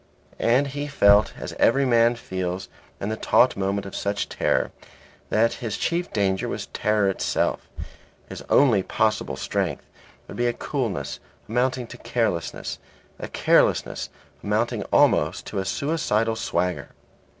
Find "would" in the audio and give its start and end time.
10.27-10.37